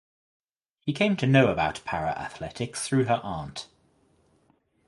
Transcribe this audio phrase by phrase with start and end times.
[0.79, 3.67] She came to know about Para Athletics through her aunt.